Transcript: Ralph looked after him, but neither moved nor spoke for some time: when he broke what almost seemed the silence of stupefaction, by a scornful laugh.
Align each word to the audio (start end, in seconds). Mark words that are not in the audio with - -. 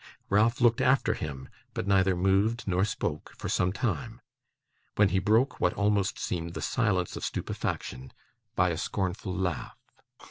Ralph 0.31 0.59
looked 0.61 0.81
after 0.81 1.13
him, 1.13 1.47
but 1.75 1.85
neither 1.85 2.15
moved 2.15 2.63
nor 2.67 2.83
spoke 2.85 3.33
for 3.37 3.49
some 3.49 3.71
time: 3.71 4.19
when 4.95 5.09
he 5.09 5.19
broke 5.19 5.59
what 5.59 5.73
almost 5.75 6.17
seemed 6.17 6.55
the 6.55 6.61
silence 6.63 7.15
of 7.15 7.23
stupefaction, 7.23 8.11
by 8.55 8.69
a 8.69 8.77
scornful 8.77 9.31
laugh. 9.31 9.77